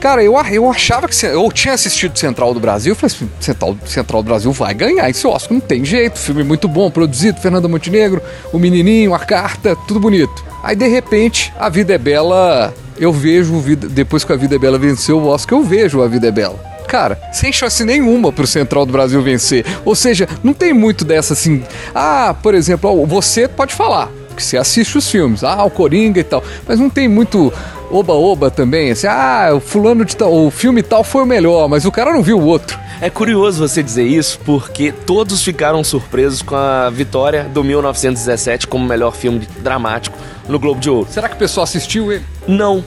Cara, 0.00 0.22
eu, 0.22 0.34
eu 0.50 0.70
achava 0.70 1.08
que. 1.08 1.26
Eu 1.26 1.50
tinha 1.52 1.74
assistido 1.74 2.18
Central 2.18 2.52
do 2.52 2.60
Brasil, 2.60 2.92
eu 2.92 2.96
falei 2.96 3.14
assim: 3.14 3.30
Central, 3.40 3.76
Central 3.86 4.22
do 4.22 4.26
Brasil 4.26 4.52
vai 4.52 4.74
ganhar 4.74 5.08
esse 5.08 5.26
Oscar, 5.26 5.52
não 5.52 5.60
tem 5.60 5.84
jeito. 5.84 6.18
Filme 6.18 6.42
muito 6.42 6.68
bom, 6.68 6.90
produzido, 6.90 7.40
Fernanda 7.40 7.68
Montenegro, 7.68 8.20
o 8.52 8.58
menininho, 8.58 9.14
a 9.14 9.18
carta, 9.18 9.76
tudo 9.86 10.00
bonito. 10.00 10.44
Aí 10.62 10.76
de 10.76 10.86
repente, 10.86 11.52
A 11.58 11.68
Vida 11.68 11.94
é 11.94 11.98
Bela. 11.98 12.74
Eu 12.98 13.12
vejo, 13.12 13.60
depois 13.90 14.22
que 14.22 14.32
A 14.32 14.36
Vida 14.36 14.54
é 14.54 14.58
Bela 14.58 14.78
venceu 14.78 15.18
o 15.18 15.26
Oscar, 15.26 15.58
eu 15.58 15.64
vejo 15.64 16.02
A 16.02 16.08
Vida 16.08 16.28
é 16.28 16.30
Bela 16.30 16.71
cara, 16.92 17.18
sem 17.32 17.50
chance 17.50 17.82
nenhuma 17.86 18.30
pro 18.30 18.46
Central 18.46 18.84
do 18.84 18.92
Brasil 18.92 19.22
vencer. 19.22 19.64
Ou 19.82 19.94
seja, 19.94 20.28
não 20.44 20.52
tem 20.52 20.74
muito 20.74 21.06
dessa 21.06 21.32
assim. 21.32 21.64
Ah, 21.94 22.36
por 22.42 22.54
exemplo, 22.54 23.06
você 23.06 23.48
pode 23.48 23.72
falar, 23.72 24.10
que 24.36 24.42
você 24.44 24.58
assiste 24.58 24.98
os 24.98 25.10
filmes, 25.10 25.42
ah, 25.42 25.64
o 25.64 25.70
Coringa 25.70 26.20
e 26.20 26.24
tal, 26.24 26.44
mas 26.68 26.78
não 26.78 26.90
tem 26.90 27.08
muito 27.08 27.50
oba-oba 27.90 28.50
também, 28.50 28.90
assim, 28.90 29.06
ah, 29.06 29.52
o 29.54 29.60
fulano 29.60 30.04
de 30.04 30.14
tal, 30.14 30.34
o 30.34 30.50
filme 30.50 30.82
tal 30.82 31.02
foi 31.02 31.22
o 31.22 31.26
melhor, 31.26 31.66
mas 31.66 31.86
o 31.86 31.90
cara 31.90 32.12
não 32.12 32.22
viu 32.22 32.38
o 32.38 32.44
outro. 32.44 32.78
É 33.00 33.08
curioso 33.08 33.66
você 33.66 33.82
dizer 33.82 34.04
isso 34.04 34.38
porque 34.44 34.92
todos 34.92 35.42
ficaram 35.42 35.82
surpresos 35.82 36.42
com 36.42 36.54
a 36.54 36.90
vitória 36.90 37.44
do 37.44 37.64
1917 37.64 38.66
como 38.66 38.86
melhor 38.86 39.14
filme 39.14 39.48
dramático 39.60 40.16
no 40.46 40.58
Globo 40.58 40.78
de 40.78 40.90
Ouro. 40.90 41.08
Será 41.10 41.26
que 41.26 41.36
o 41.36 41.38
pessoal 41.38 41.64
assistiu 41.64 42.12
ele? 42.12 42.24
Não, 42.46 42.84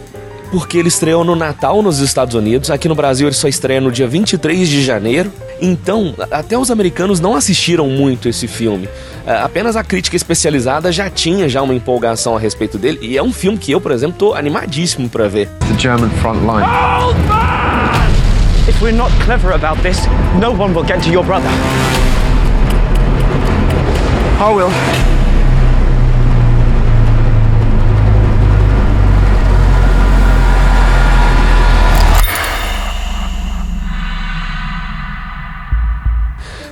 porque 0.51 0.77
ele 0.77 0.87
estreou 0.87 1.23
no 1.23 1.35
Natal 1.35 1.81
nos 1.81 1.99
Estados 1.99 2.35
Unidos. 2.35 2.69
Aqui 2.69 2.87
no 2.87 2.95
Brasil 2.95 3.27
ele 3.27 3.35
só 3.35 3.47
estreia 3.47 3.81
no 3.81 3.91
dia 3.91 4.07
23 4.07 4.67
de 4.67 4.83
janeiro. 4.83 5.31
Então, 5.61 6.13
até 6.31 6.57
os 6.57 6.69
americanos 6.69 7.19
não 7.19 7.35
assistiram 7.35 7.87
muito 7.87 8.27
esse 8.27 8.47
filme. 8.47 8.89
É, 9.25 9.37
apenas 9.37 9.75
a 9.75 9.83
crítica 9.83 10.15
especializada 10.15 10.91
já 10.91 11.09
tinha 11.09 11.47
já 11.49 11.61
uma 11.61 11.73
empolgação 11.73 12.35
a 12.35 12.39
respeito 12.39 12.77
dele. 12.77 12.99
E 13.01 13.17
é 13.17 13.23
um 13.23 13.33
filme 13.33 13.57
que 13.57 13.71
eu, 13.71 13.81
por 13.81 13.91
exemplo, 13.91 14.15
tô 14.17 14.33
animadíssimo 14.33 15.09
para 15.09 15.27
ver. 15.27 15.47
The 15.47 15.79
German 15.79 16.09
front 16.21 16.41
line. 16.41 16.63
Hold 16.63 17.15
back! 17.27 17.65
If 18.67 18.81
we're 18.81 18.95
not 18.95 19.11
clever 19.23 19.53
about 19.53 19.81
this, 19.81 19.99
no 20.39 20.51
one 20.51 20.73
will 20.73 20.85
get 20.85 21.01
to 21.03 21.09
your 21.09 21.23
brother. 21.23 21.49
I 24.39 24.53
will. 24.53 25.14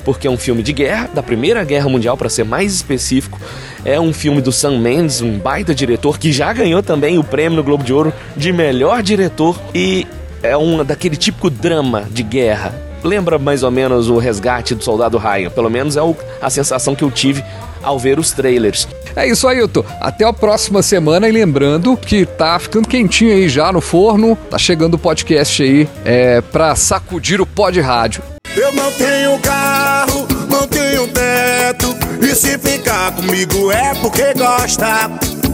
Porque 0.03 0.27
é 0.27 0.29
um 0.29 0.37
filme 0.37 0.61
de 0.61 0.73
guerra, 0.73 1.09
da 1.13 1.23
Primeira 1.23 1.63
Guerra 1.63 1.89
Mundial, 1.89 2.17
para 2.17 2.29
ser 2.29 2.43
mais 2.43 2.73
específico. 2.73 3.39
É 3.85 3.99
um 3.99 4.13
filme 4.13 4.41
do 4.41 4.51
Sam 4.51 4.79
Mendes, 4.79 5.21
um 5.21 5.37
baita 5.37 5.73
diretor 5.73 6.17
que 6.17 6.31
já 6.31 6.51
ganhou 6.53 6.81
também 6.81 7.17
o 7.17 7.23
prêmio 7.23 7.57
no 7.57 7.63
Globo 7.63 7.83
de 7.83 7.93
Ouro 7.93 8.13
de 8.35 8.51
melhor 8.51 9.01
diretor 9.01 9.59
e 9.73 10.07
é 10.41 10.57
um 10.57 10.83
daquele 10.83 11.15
típico 11.15 11.49
drama 11.49 12.05
de 12.11 12.23
guerra. 12.23 12.73
Lembra 13.03 13.37
mais 13.37 13.63
ou 13.63 13.71
menos 13.71 14.09
o 14.09 14.17
resgate 14.17 14.75
do 14.75 14.83
soldado 14.83 15.17
Ryan, 15.17 15.49
pelo 15.49 15.69
menos 15.69 15.97
é 15.97 16.01
o, 16.01 16.15
a 16.41 16.49
sensação 16.49 16.95
que 16.95 17.03
eu 17.03 17.11
tive 17.11 17.43
ao 17.81 17.99
ver 17.99 18.17
os 18.17 18.31
trailers. 18.31 18.87
É 19.15 19.27
isso, 19.27 19.47
Ailton. 19.47 19.83
Até 19.99 20.25
a 20.25 20.33
próxima 20.33 20.81
semana. 20.81 21.27
E 21.27 21.31
lembrando 21.31 21.95
que 21.95 22.25
tá 22.25 22.57
ficando 22.57 22.87
quentinho 22.87 23.31
aí 23.31 23.47
já 23.47 23.71
no 23.71 23.81
forno. 23.81 24.35
Tá 24.49 24.57
chegando 24.57 24.95
o 24.95 24.97
podcast 24.97 25.61
aí 25.61 25.87
é, 26.03 26.41
pra 26.41 26.75
sacudir 26.75 27.39
o 27.39 27.45
pó 27.45 27.69
de 27.69 27.79
rádio. 27.79 28.32
Eu 28.55 28.71
não 28.71 28.91
tenho 28.91 29.39
carro, 29.39 30.27
não 30.49 30.67
tenho 30.67 31.07
teto. 31.07 31.95
E 32.21 32.35
se 32.35 32.57
ficar 32.59 33.11
comigo 33.13 33.71
é 33.71 33.93
porque 33.95 34.33
gosta 34.35 35.09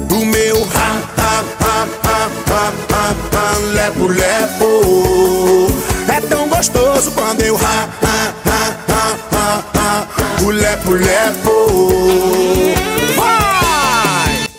do 0.08 0.26
meu 0.26 0.58
ha, 0.76 1.02
ha, 1.18 1.44
ha, 1.62 1.88
ha, 2.04 2.30
ha, 2.50 2.74
ha, 2.92 3.16
ha, 3.34 3.58
lepo, 3.74 4.08
lepo. 4.08 5.68
É 6.14 6.20
tão 6.22 6.50
gostoso 6.50 7.12
quando 7.12 7.42
eu 7.42 7.56
ha, 7.56 7.90
ha, 8.04 8.34
ha, 8.46 8.76
ha, 8.90 9.18
ha, 9.32 9.64
ha, 9.76 10.44
o 10.44 10.50
lepo, 10.50 10.92
lepo. 10.92 11.70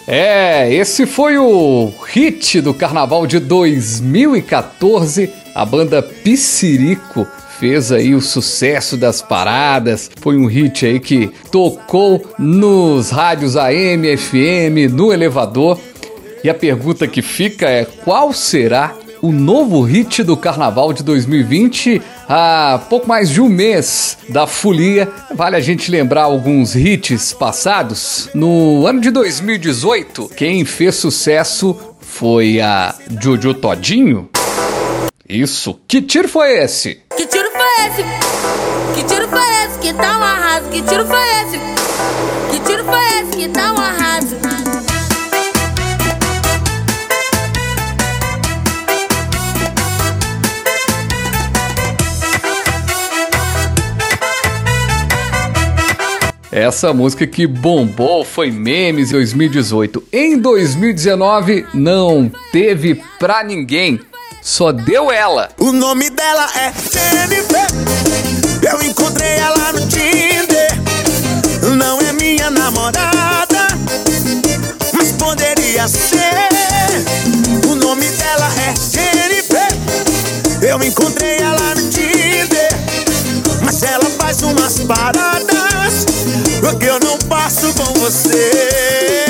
É, 0.06 0.73
esse 0.75 1.06
foi 1.06 1.38
o 1.38 1.92
hit 2.09 2.61
do 2.61 2.75
carnaval 2.75 3.26
de 3.26 3.38
2014, 3.38 5.30
a 5.54 5.64
banda 5.64 6.02
Piscirico 6.02 7.28
fez 7.60 7.92
aí 7.92 8.14
o 8.14 8.22
sucesso 8.22 8.96
das 8.96 9.20
paradas. 9.20 10.10
Foi 10.16 10.38
um 10.38 10.46
hit 10.46 10.86
aí 10.86 10.98
que 10.98 11.30
tocou 11.52 12.24
nos 12.38 13.10
rádios 13.10 13.54
AM, 13.54 14.16
FM, 14.16 14.90
no 14.90 15.12
elevador. 15.12 15.78
E 16.42 16.48
a 16.48 16.54
pergunta 16.54 17.06
que 17.06 17.20
fica 17.20 17.68
é: 17.68 17.84
qual 17.84 18.32
será 18.32 18.94
o 19.20 19.30
novo 19.30 19.82
hit 19.82 20.22
do 20.22 20.38
carnaval 20.38 20.94
de 20.94 21.02
2020? 21.02 22.00
Há 22.26 22.80
pouco 22.88 23.06
mais 23.06 23.28
de 23.28 23.42
um 23.42 23.48
mês 23.48 24.16
da 24.30 24.46
folia, 24.46 25.06
vale 25.34 25.56
a 25.56 25.60
gente 25.60 25.90
lembrar 25.90 26.22
alguns 26.22 26.74
hits 26.74 27.34
passados. 27.34 28.30
No 28.32 28.86
ano 28.86 29.00
de 29.00 29.10
2018, 29.10 30.30
quem 30.34 30.64
fez 30.64 30.94
sucesso 30.94 31.76
foi 32.00 32.60
a 32.60 32.94
Jojo 33.20 33.52
Todinho. 33.52 34.30
Isso, 35.28 35.78
que 35.86 36.02
tiro 36.02 36.28
foi 36.28 36.58
esse? 36.58 37.02
Que 37.16 37.24
tiro 37.24 37.39
foi 37.70 37.86
esse? 37.86 38.02
Que 38.94 39.04
tiro 39.04 39.28
foi 39.28 39.64
esse? 39.64 39.78
Que 39.78 39.92
tá 39.92 40.18
um 40.18 40.22
arraso? 40.22 40.68
Que 40.68 40.82
tiro 40.82 41.06
foi 41.06 41.18
esse? 41.18 41.58
Que 42.50 42.60
tiro 42.60 42.84
foi 42.84 43.20
esse? 43.20 43.36
Que 43.36 43.48
tá 43.48 43.72
um 43.72 43.78
arraso? 43.78 44.36
Essa 56.52 56.92
música 56.92 57.28
que 57.28 57.46
bombou 57.46 58.24
foi 58.24 58.50
memes 58.50 59.10
em 59.10 59.12
2018. 59.12 60.02
Em 60.12 60.36
2019 60.36 61.64
não 61.72 62.30
teve 62.50 63.00
pra 63.20 63.44
ninguém, 63.44 64.00
só 64.42 64.73
deu 64.73 65.11
ela. 65.11 65.50
O 65.59 65.73
nome 65.73 66.11
dela 66.11 66.49
é 66.56 66.73
Jennifer. 66.73 67.66
Eu 68.62 68.82
encontrei 68.82 69.37
ela 69.38 69.73
no 69.73 69.87
Tinder. 69.87 70.70
Não 71.76 72.00
é 72.00 72.12
minha 72.12 72.50
namorada, 72.50 73.68
mas 74.92 75.12
poderia 75.12 75.87
ser. 75.88 76.49
O 77.68 77.75
nome 77.75 78.06
dela 78.11 78.49
é 78.68 78.75
Jennifer. 78.76 79.68
Eu 80.62 80.82
encontrei 80.82 81.38
ela 81.38 81.75
no 81.75 81.88
Tinder, 81.88 82.68
mas 83.62 83.82
ela 83.82 84.04
faz 84.18 84.42
umas 84.42 84.80
paradas 84.80 86.06
que 86.78 86.87
eu 86.87 87.00
não 87.00 87.18
passo 87.28 87.73
com 87.75 87.92
você. 88.00 89.29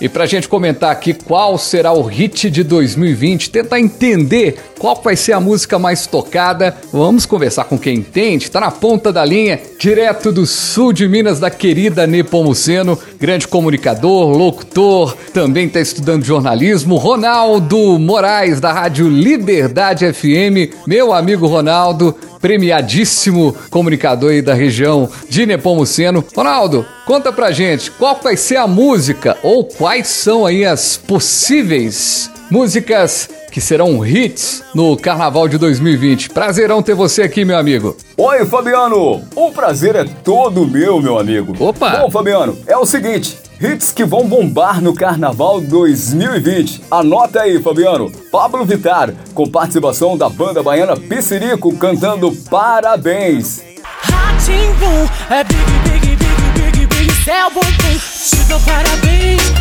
E 0.00 0.08
pra 0.08 0.26
gente 0.26 0.48
comentar 0.48 0.90
aqui 0.90 1.14
qual 1.14 1.56
será 1.56 1.92
o 1.92 2.02
hit 2.02 2.50
de 2.50 2.64
2020, 2.64 3.50
tentar 3.50 3.78
entender 3.78 4.56
qual 4.78 5.00
vai 5.02 5.16
ser 5.16 5.32
a 5.32 5.40
música 5.40 5.78
mais 5.78 6.06
tocada, 6.06 6.76
vamos 6.92 7.24
conversar 7.24 7.64
com 7.64 7.78
quem 7.78 7.98
entende, 7.98 8.50
tá 8.50 8.60
na 8.60 8.70
ponta 8.70 9.12
da 9.12 9.24
linha, 9.24 9.60
direto 9.78 10.32
do 10.32 10.44
sul 10.44 10.92
de 10.92 11.06
Minas, 11.08 11.38
da 11.38 11.48
querida 11.48 12.06
Nepomuceno, 12.06 12.98
grande 13.20 13.46
comunicador, 13.46 14.36
locutor, 14.36 15.16
também 15.32 15.68
tá 15.68 15.80
estudando 15.80 16.24
jornalismo, 16.24 16.96
Ronaldo 16.96 17.98
Moraes, 17.98 18.60
da 18.60 18.72
Rádio 18.72 19.08
Liberdade 19.08 20.12
FM, 20.12 20.74
meu 20.86 21.12
amigo 21.12 21.46
Ronaldo, 21.46 22.14
premiadíssimo 22.44 23.56
comunicador 23.70 24.32
aí 24.32 24.42
da 24.42 24.52
região 24.52 25.08
de 25.30 25.46
Nepomuceno. 25.46 26.22
Ronaldo, 26.36 26.84
conta 27.06 27.32
pra 27.32 27.50
gente 27.50 27.90
qual 27.90 28.20
vai 28.22 28.36
ser 28.36 28.56
a 28.56 28.66
música 28.66 29.34
ou 29.42 29.64
quais 29.64 30.08
são 30.08 30.44
aí 30.44 30.62
as 30.62 30.94
possíveis 30.94 32.30
músicas 32.50 33.30
que 33.50 33.62
serão 33.62 34.04
hits 34.04 34.62
no 34.74 34.94
Carnaval 34.94 35.48
de 35.48 35.56
2020. 35.56 36.28
Prazerão 36.30 36.82
ter 36.82 36.94
você 36.94 37.22
aqui, 37.22 37.46
meu 37.46 37.56
amigo. 37.56 37.96
Oi, 38.14 38.44
Fabiano! 38.44 39.22
O 39.34 39.50
prazer 39.50 39.96
é 39.96 40.04
todo 40.04 40.68
meu, 40.68 41.00
meu 41.00 41.18
amigo. 41.18 41.54
Opa! 41.58 41.96
Bom, 41.96 42.10
Fabiano, 42.10 42.58
é 42.66 42.76
o 42.76 42.84
seguinte. 42.84 43.38
Hits 43.64 43.92
que 43.92 44.04
vão 44.04 44.28
bombar 44.28 44.82
no 44.82 44.92
Carnaval 44.92 45.58
2020. 45.58 46.82
Anota 46.90 47.40
aí, 47.40 47.62
Fabiano. 47.62 48.10
Pablo 48.30 48.62
Vittar, 48.62 49.14
com 49.32 49.48
participação 49.48 50.18
da 50.18 50.28
banda 50.28 50.62
baiana 50.62 50.94
Pissirico, 50.94 51.74
cantando 51.74 52.30
Parabéns. 52.50 53.64
Ratimbu, 54.02 55.10
é 55.30 55.42
big, 55.44 55.56
big, 55.84 56.16
big, 56.16 56.26
big, 56.72 56.86
big, 56.88 58.48
dou 58.50 58.60
parabéns, 58.60 59.53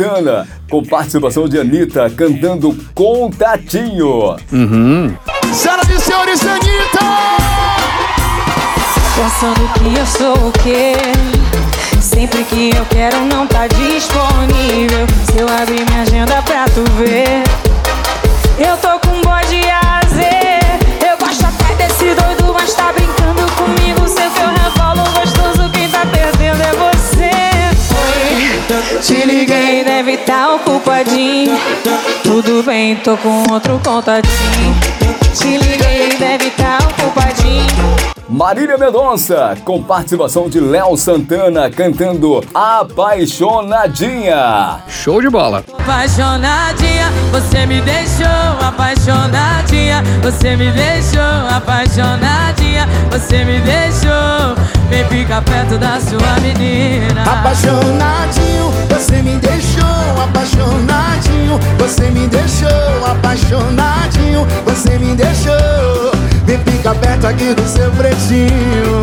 Santana, 0.00 0.48
com 0.70 0.82
participação 0.82 1.46
de 1.46 1.58
Anitta, 1.58 2.08
cantando 2.08 2.74
Contatinho. 2.94 4.34
Uhum. 4.50 5.14
Senhoras 5.52 5.88
e 5.90 6.00
senhores, 6.00 6.40
Anitta! 6.46 7.00
Pensando 9.14 9.72
que 9.74 9.98
eu 9.98 10.06
sou 10.06 10.48
o 10.48 10.52
quê? 10.52 10.94
Sempre 12.00 12.44
que 12.44 12.70
eu 12.74 12.86
quero 12.86 13.20
não 13.26 13.46
tá 13.46 13.66
disponível. 13.66 15.06
Se 15.30 15.38
eu 15.38 15.46
abrir 15.48 15.79
tô 33.00 33.16
com 33.16 33.52
outro 33.52 33.80
contatinho. 33.84 34.74
Te 35.34 35.56
liguei, 35.56 36.16
deve 36.18 36.50
tá 36.50 36.78
ocupadinho. 36.82 37.66
Marília 38.28 38.78
Mendonça, 38.78 39.56
com 39.64 39.82
participação 39.82 40.48
de 40.48 40.60
Léo 40.60 40.96
Santana, 40.96 41.68
cantando 41.68 42.44
Apaixonadinha. 42.54 44.78
Show 44.88 45.20
de 45.20 45.28
bola. 45.28 45.64
Apaixonadinha, 45.80 47.10
você 47.32 47.66
me 47.66 47.80
deixou 47.80 48.26
apaixonadinha, 48.60 50.04
você 50.22 50.54
me 50.56 50.70
deixou 50.70 51.20
apaixonadinha, 51.50 52.86
você 53.10 53.44
me 53.44 53.58
deixou. 53.60 54.29
Vem 54.90 55.04
ficar 55.04 55.40
perto 55.42 55.78
da 55.78 56.00
sua 56.00 56.40
menina. 56.40 57.22
Apaixonadinho, 57.22 58.70
você 58.88 59.22
me 59.22 59.36
deixou 59.36 59.84
apaixonadinho, 60.20 61.58
você 61.78 62.10
me 62.10 62.26
deixou 62.26 63.06
apaixonadinho, 63.06 64.44
você 64.64 64.98
me 64.98 65.14
deixou. 65.14 66.10
Vem 66.44 66.58
ficar 66.58 66.96
perto 66.96 67.26
aqui 67.28 67.54
do 67.54 67.62
seu 67.68 67.88
pretinho. 67.92 69.00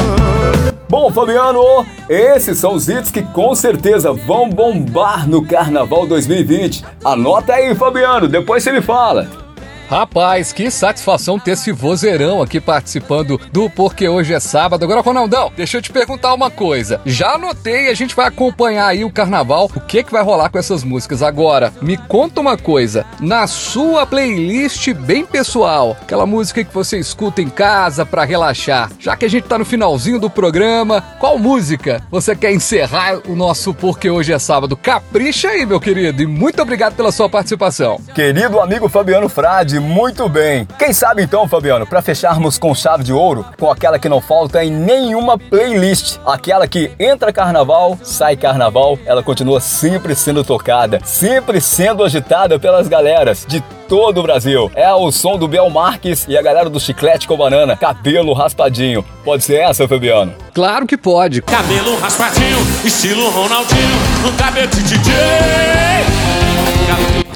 Bom, 0.89 1.09
Fabiano, 1.11 1.85
esses 2.09 2.57
são 2.57 2.73
os 2.73 2.89
hits 2.89 3.09
que 3.09 3.21
com 3.21 3.55
certeza 3.55 4.11
vão 4.11 4.49
bombar 4.49 5.27
no 5.27 5.45
Carnaval 5.45 6.05
2020. 6.05 6.83
Anota 7.03 7.53
aí, 7.53 7.73
Fabiano, 7.73 8.27
depois 8.27 8.61
você 8.61 8.73
me 8.73 8.81
fala. 8.81 9.46
Rapaz, 9.89 10.51
que 10.51 10.69
satisfação 10.69 11.39
ter 11.39 11.51
esse 11.51 11.71
vozeirão 11.71 12.41
aqui 12.41 12.59
participando 12.59 13.39
do 13.53 13.69
Porque 13.69 14.07
Hoje 14.07 14.33
é 14.33 14.39
Sábado. 14.39 14.83
Agora, 14.83 14.99
Ronaldão, 14.99 15.49
deixa 15.55 15.77
eu 15.77 15.81
te 15.81 15.93
perguntar 15.93 16.33
uma 16.33 16.51
coisa. 16.51 16.99
Já 17.05 17.35
anotei, 17.35 17.89
a 17.89 17.93
gente 17.93 18.13
vai 18.13 18.27
acompanhar 18.27 18.87
aí 18.87 19.05
o 19.05 19.11
carnaval, 19.11 19.71
o 19.73 19.79
que 19.79 20.03
que 20.03 20.11
vai 20.11 20.21
rolar 20.21 20.49
com 20.49 20.57
essas 20.57 20.83
músicas. 20.83 21.23
Agora, 21.23 21.71
me 21.81 21.95
conta 21.95 22.41
uma 22.41 22.57
coisa. 22.57 23.05
Na 23.21 23.47
sua 23.47 24.05
playlist 24.05 24.93
bem 24.93 25.25
pessoal, 25.25 25.95
aquela 26.01 26.25
música 26.25 26.65
que 26.65 26.73
você 26.73 26.99
escuta 26.99 27.41
em 27.41 27.49
casa 27.49 28.05
para 28.05 28.25
relaxar, 28.25 28.91
já 28.99 29.15
que 29.15 29.23
a 29.23 29.29
gente 29.29 29.47
tá 29.47 29.57
no 29.57 29.63
finalzinho 29.63 30.19
do 30.19 30.29
programa, 30.29 31.01
qual 31.17 31.39
música 31.39 32.03
você 32.11 32.35
quer 32.35 32.51
encerrar 32.51 33.21
o 33.25 33.37
nosso 33.37 33.73
Porque 33.73 34.09
Hoje 34.09 34.33
é 34.33 34.39
Sábado? 34.39 34.75
Capricha 34.75 35.47
aí, 35.47 35.65
meu 35.65 35.79
querido, 35.79 36.21
e 36.21 36.27
muito 36.27 36.61
obrigado 36.61 36.95
pela 36.95 37.11
sua 37.11 37.29
participação. 37.29 38.01
Querido 38.13 38.59
amigo 38.59 38.89
Fabiano 38.89 39.29
Frade, 39.29 39.76
muito 39.79 40.27
bem. 40.29 40.67
Quem 40.77 40.93
sabe 40.93 41.23
então, 41.23 41.47
Fabiano, 41.47 41.85
para 41.85 42.01
fecharmos 42.01 42.57
com 42.57 42.73
chave 42.73 43.03
de 43.03 43.13
ouro, 43.13 43.45
com 43.59 43.69
aquela 43.69 43.99
que 43.99 44.09
não 44.09 44.21
falta 44.21 44.63
em 44.63 44.71
nenhuma 44.71 45.37
playlist, 45.37 46.17
aquela 46.25 46.67
que 46.67 46.91
entra 46.99 47.33
carnaval, 47.33 47.97
sai 48.01 48.35
carnaval, 48.35 48.97
ela 49.05 49.23
continua 49.23 49.59
sempre 49.59 50.15
sendo 50.15 50.43
tocada, 50.43 50.99
sempre 51.03 51.61
sendo 51.61 52.03
agitada 52.03 52.59
pelas 52.59 52.87
galeras 52.87 53.45
de 53.47 53.61
todo 53.87 54.19
o 54.19 54.23
Brasil. 54.23 54.71
É 54.75 54.93
o 54.93 55.11
som 55.11 55.37
do 55.37 55.47
Bel 55.47 55.69
Marques 55.69 56.25
e 56.27 56.37
a 56.37 56.41
galera 56.41 56.69
do 56.69 56.79
Chiclete 56.79 57.27
com 57.27 57.37
Banana, 57.37 57.75
cabelo 57.75 58.33
raspadinho. 58.33 59.03
Pode 59.23 59.43
ser 59.43 59.61
essa, 59.61 59.87
Fabiano? 59.87 60.33
Claro 60.53 60.85
que 60.85 60.97
pode. 60.97 61.41
Cabelo 61.41 61.97
raspadinho, 61.99 62.57
estilo 62.83 63.29
Ronaldinho, 63.29 63.97
no 64.23 64.33
cabelo 64.33 64.67
de 64.67 64.83
DJ. 64.83 66.46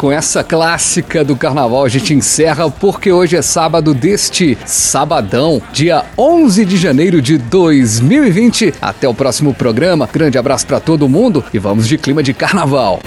Com 0.02 0.12
essa 0.12 0.44
clássica 0.44 1.24
do 1.24 1.36
carnaval 1.36 1.86
a 1.86 1.88
gente 1.88 2.12
encerra 2.12 2.72
porque 2.72 3.12
hoje 3.12 3.36
é 3.36 3.42
sábado 3.44 3.94
deste 3.94 4.58
sabadão, 4.66 5.62
dia 5.72 6.04
11 6.18 6.66
de 6.66 6.76
janeiro 6.76 7.22
de 7.22 7.38
2020. 7.38 8.74
Até 8.82 9.08
o 9.08 9.14
próximo 9.14 9.54
programa. 9.54 10.10
Grande 10.12 10.40
abraço 10.40 10.66
pra 10.66 10.80
todo 10.80 11.08
mundo 11.08 11.46
e 11.54 11.60
vamos 11.60 11.88
de 11.88 12.00
clima 12.00 12.24
de 12.24 12.34
carnaval. 12.34 13.00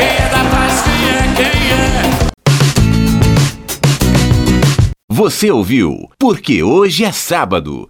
É 0.00 0.28
da 0.28 0.44
paz, 0.50 0.82
quem 0.82 1.08
é, 1.08 1.22
quem 1.36 1.46
é? 1.70 2.02
Você 5.08 5.52
ouviu 5.52 6.10
Porque 6.18 6.64
Hoje 6.64 7.04
é 7.04 7.12
Sábado. 7.12 7.88